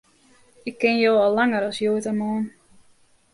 [0.69, 2.45] Ik ken jo al langer as hjoed en moarn.